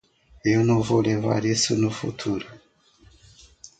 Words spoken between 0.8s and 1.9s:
vou levar isso